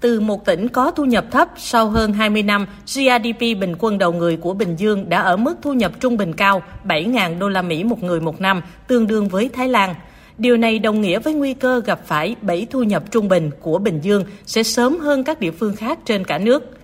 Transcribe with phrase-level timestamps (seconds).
[0.00, 4.12] Từ một tỉnh có thu nhập thấp, sau hơn 20 năm, GDP bình quân đầu
[4.12, 7.62] người của Bình Dương đã ở mức thu nhập trung bình cao 7.000 đô la
[7.62, 9.94] Mỹ một người một năm, tương đương với Thái Lan.
[10.38, 13.78] Điều này đồng nghĩa với nguy cơ gặp phải bẫy thu nhập trung bình của
[13.78, 16.78] Bình Dương sẽ sớm hơn các địa phương khác trên cả nước.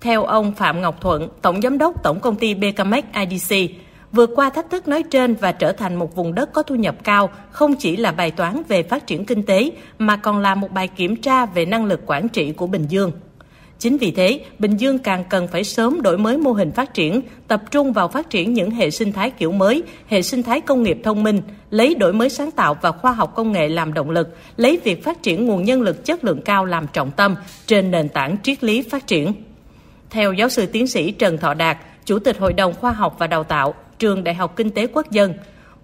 [0.00, 3.54] Theo ông Phạm Ngọc Thuận, Tổng Giám đốc Tổng Công ty BKMX IDC,
[4.12, 6.96] vượt qua thách thức nói trên và trở thành một vùng đất có thu nhập
[7.04, 10.70] cao không chỉ là bài toán về phát triển kinh tế mà còn là một
[10.70, 13.12] bài kiểm tra về năng lực quản trị của Bình Dương.
[13.78, 17.20] Chính vì thế, Bình Dương càng cần phải sớm đổi mới mô hình phát triển,
[17.48, 20.82] tập trung vào phát triển những hệ sinh thái kiểu mới, hệ sinh thái công
[20.82, 24.10] nghiệp thông minh, lấy đổi mới sáng tạo và khoa học công nghệ làm động
[24.10, 27.90] lực, lấy việc phát triển nguồn nhân lực chất lượng cao làm trọng tâm trên
[27.90, 29.32] nền tảng triết lý phát triển.
[30.10, 33.26] Theo giáo sư tiến sĩ Trần Thọ Đạt, Chủ tịch Hội đồng Khoa học và
[33.26, 35.34] Đào tạo, Trường Đại học Kinh tế Quốc dân,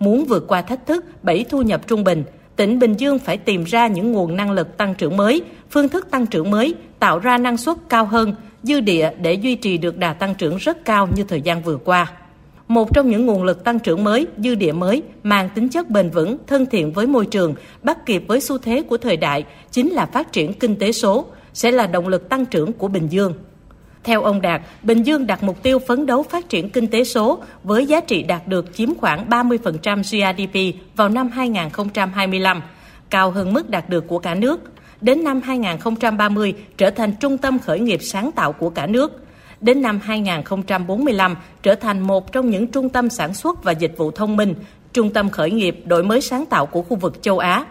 [0.00, 2.24] muốn vượt qua thách thức bảy thu nhập trung bình,
[2.56, 6.10] tỉnh Bình Dương phải tìm ra những nguồn năng lực tăng trưởng mới, phương thức
[6.10, 9.98] tăng trưởng mới, tạo ra năng suất cao hơn, dư địa để duy trì được
[9.98, 12.12] đà tăng trưởng rất cao như thời gian vừa qua.
[12.68, 16.10] Một trong những nguồn lực tăng trưởng mới, dư địa mới, mang tính chất bền
[16.10, 19.92] vững, thân thiện với môi trường, bắt kịp với xu thế của thời đại, chính
[19.92, 23.34] là phát triển kinh tế số, sẽ là động lực tăng trưởng của Bình Dương.
[24.06, 27.42] Theo ông Đạt, Bình Dương đặt mục tiêu phấn đấu phát triển kinh tế số
[27.64, 32.62] với giá trị đạt được chiếm khoảng 30% GDP vào năm 2025,
[33.10, 34.60] cao hơn mức đạt được của cả nước.
[35.00, 39.24] Đến năm 2030 trở thành trung tâm khởi nghiệp sáng tạo của cả nước.
[39.60, 44.10] Đến năm 2045 trở thành một trong những trung tâm sản xuất và dịch vụ
[44.10, 44.54] thông minh,
[44.92, 47.64] trung tâm khởi nghiệp đổi mới sáng tạo của khu vực châu Á.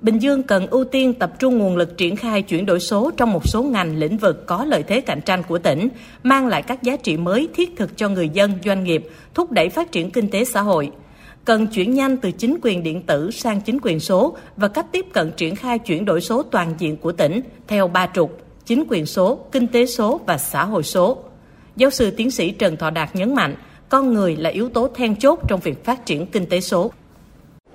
[0.00, 3.32] Bình Dương cần ưu tiên tập trung nguồn lực triển khai chuyển đổi số trong
[3.32, 5.88] một số ngành lĩnh vực có lợi thế cạnh tranh của tỉnh,
[6.22, 9.68] mang lại các giá trị mới thiết thực cho người dân, doanh nghiệp, thúc đẩy
[9.68, 10.90] phát triển kinh tế xã hội.
[11.44, 15.06] Cần chuyển nhanh từ chính quyền điện tử sang chính quyền số và cách tiếp
[15.12, 19.06] cận triển khai chuyển đổi số toàn diện của tỉnh theo ba trục: chính quyền
[19.06, 21.18] số, kinh tế số và xã hội số.
[21.76, 23.54] Giáo sư tiến sĩ Trần Thọ Đạt nhấn mạnh,
[23.88, 26.90] con người là yếu tố then chốt trong việc phát triển kinh tế số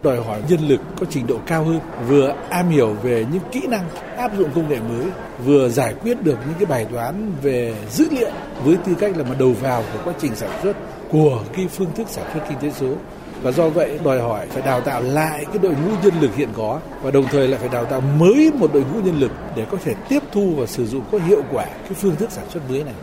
[0.03, 3.62] đòi hỏi nhân lực có trình độ cao hơn vừa am hiểu về những kỹ
[3.67, 5.06] năng áp dụng công nghệ mới
[5.45, 8.29] vừa giải quyết được những cái bài toán về dữ liệu
[8.63, 10.78] với tư cách là một đầu vào của quá trình sản xuất
[11.11, 12.94] của cái phương thức sản xuất kinh tế số
[13.41, 16.50] và do vậy đòi hỏi phải đào tạo lại cái đội ngũ nhân lực hiện
[16.57, 19.66] có và đồng thời lại phải đào tạo mới một đội ngũ nhân lực để
[19.72, 22.69] có thể tiếp thu và sử dụng có hiệu quả cái phương thức sản xuất
[22.69, 22.94] mới này.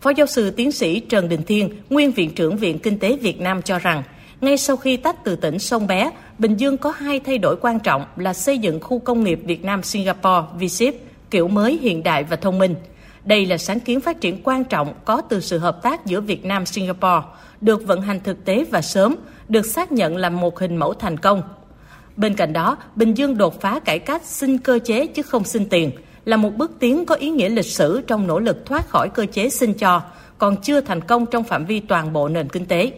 [0.00, 3.40] Phó giáo sư tiến sĩ Trần Đình Thiên, nguyên viện trưởng Viện Kinh tế Việt
[3.40, 4.02] Nam cho rằng
[4.40, 7.80] ngay sau khi tách từ tỉnh Sông Bé, Bình Dương có hai thay đổi quan
[7.80, 10.94] trọng là xây dựng khu công nghiệp Việt Nam Singapore VSIP
[11.30, 12.74] kiểu mới hiện đại và thông minh.
[13.24, 16.44] Đây là sáng kiến phát triển quan trọng có từ sự hợp tác giữa Việt
[16.44, 17.22] Nam Singapore,
[17.60, 19.16] được vận hành thực tế và sớm,
[19.48, 21.42] được xác nhận là một hình mẫu thành công.
[22.16, 25.68] Bên cạnh đó, Bình Dương đột phá cải cách xin cơ chế chứ không xin
[25.68, 25.90] tiền,
[26.24, 29.26] là một bước tiến có ý nghĩa lịch sử trong nỗ lực thoát khỏi cơ
[29.32, 30.02] chế xin cho,
[30.38, 32.92] còn chưa thành công trong phạm vi toàn bộ nền kinh tế.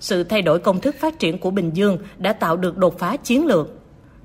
[0.00, 3.16] Sự thay đổi công thức phát triển của Bình Dương đã tạo được đột phá
[3.16, 3.68] chiến lược.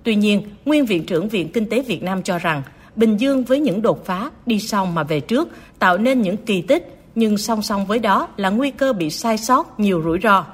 [0.03, 2.61] Tuy nhiên, nguyên viện trưởng Viện Kinh tế Việt Nam cho rằng
[2.95, 6.61] Bình Dương với những đột phá đi sau mà về trước tạo nên những kỳ
[6.61, 10.45] tích, nhưng song song với đó là nguy cơ bị sai sót nhiều rủi ro.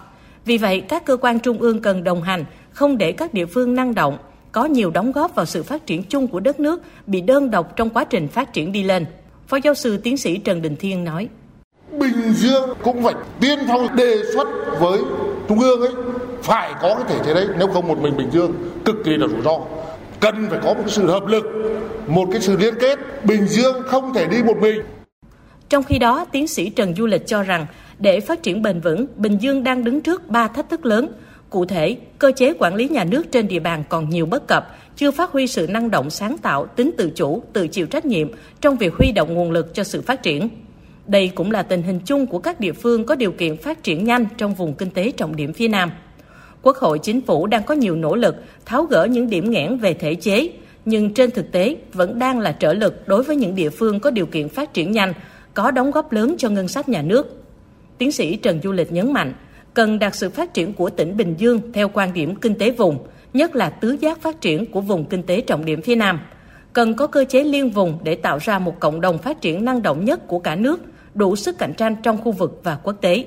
[0.46, 3.75] Vì vậy, các cơ quan trung ương cần đồng hành, không để các địa phương
[3.75, 4.18] năng động,
[4.52, 7.75] có nhiều đóng góp vào sự phát triển chung của đất nước bị đơn độc
[7.75, 9.06] trong quá trình phát triển đi lên.
[9.47, 11.28] Phó giáo sư tiến sĩ Trần Đình Thiên nói.
[11.91, 14.47] Bình Dương cũng phải tiên phong đề xuất
[14.79, 15.00] với
[15.47, 15.91] trung ương ấy.
[16.44, 18.53] Phải có cái thể chế đấy nếu không một mình Bình Dương
[18.85, 19.59] cực kỳ là rủi ro.
[20.19, 21.45] Cần phải có một cái sự hợp lực
[22.07, 23.25] một cái sự liên kết.
[23.25, 24.81] Bình Dương không thể đi một mình.
[25.69, 27.66] Trong khi đó tiến sĩ Trần Du Lịch cho rằng
[27.99, 31.11] để phát triển bền vững Bình Dương đang đứng trước ba thách thức lớn.
[31.49, 34.78] Cụ thể, cơ chế quản lý nhà nước trên địa bàn còn nhiều bất cập,
[34.95, 38.28] chưa phát huy sự năng động sáng tạo, tính tự chủ, tự chịu trách nhiệm
[38.61, 40.49] trong việc huy động nguồn lực cho sự phát triển.
[41.09, 44.03] Đây cũng là tình hình chung của các địa phương có điều kiện phát triển
[44.03, 45.92] nhanh trong vùng kinh tế trọng điểm phía Nam.
[46.62, 49.94] Quốc hội chính phủ đang có nhiều nỗ lực tháo gỡ những điểm nghẽn về
[49.94, 50.50] thể chế,
[50.86, 54.12] nhưng trên thực tế vẫn đang là trở lực đối với những địa phương có
[54.12, 55.14] điều kiện phát triển nhanh,
[55.53, 57.44] có đóng góp lớn cho ngân sách nhà nước.
[57.97, 59.34] Tiến sĩ Trần Du Lịch nhấn mạnh,
[59.73, 62.97] cần đạt sự phát triển của tỉnh Bình Dương theo quan điểm kinh tế vùng,
[63.34, 66.20] nhất là tứ giác phát triển của vùng kinh tế trọng điểm phía Nam.
[66.73, 69.82] Cần có cơ chế liên vùng để tạo ra một cộng đồng phát triển năng
[69.82, 70.79] động nhất của cả nước–
[71.14, 73.26] đủ sức cạnh tranh trong khu vực và quốc tế.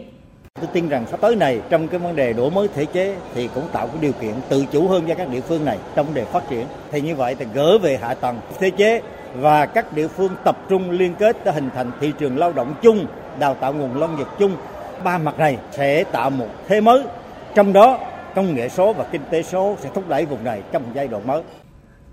[0.60, 3.48] Tôi tin rằng sắp tới này trong cái vấn đề đổi mới thể chế thì
[3.54, 6.14] cũng tạo cái điều kiện tự chủ hơn cho các địa phương này trong vấn
[6.14, 6.66] đề phát triển.
[6.90, 9.02] Thì như vậy thì gỡ về hạ tầng thể chế
[9.34, 12.74] và các địa phương tập trung liên kết để hình thành thị trường lao động
[12.82, 13.06] chung,
[13.38, 14.56] đào tạo nguồn lao nghiệp chung.
[15.04, 17.02] Ba mặt này sẽ tạo một thế mới.
[17.54, 17.98] Trong đó
[18.34, 21.26] công nghệ số và kinh tế số sẽ thúc đẩy vùng này trong giai đoạn
[21.26, 21.42] mới.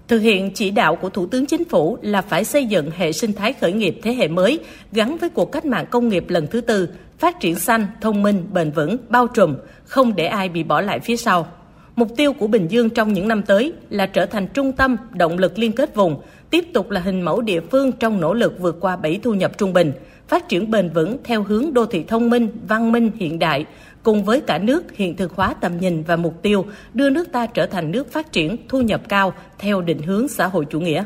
[0.09, 3.33] Thực hiện chỉ đạo của Thủ tướng Chính phủ là phải xây dựng hệ sinh
[3.33, 4.59] thái khởi nghiệp thế hệ mới
[4.91, 6.89] gắn với cuộc cách mạng công nghiệp lần thứ tư,
[7.19, 10.99] phát triển xanh, thông minh, bền vững, bao trùm, không để ai bị bỏ lại
[10.99, 11.47] phía sau.
[11.95, 15.37] Mục tiêu của Bình Dương trong những năm tới là trở thành trung tâm, động
[15.37, 18.77] lực liên kết vùng, tiếp tục là hình mẫu địa phương trong nỗ lực vượt
[18.79, 19.91] qua bảy thu nhập trung bình,
[20.29, 23.65] phát triển bền vững theo hướng đô thị thông minh, văn minh, hiện đại,
[24.03, 27.45] cùng với cả nước hiện thực hóa tầm nhìn và mục tiêu đưa nước ta
[27.45, 31.03] trở thành nước phát triển thu nhập cao theo định hướng xã hội chủ nghĩa.